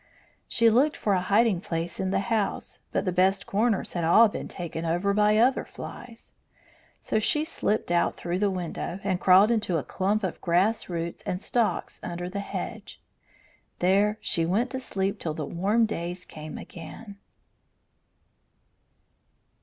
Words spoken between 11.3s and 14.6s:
stalks under the hedge. There she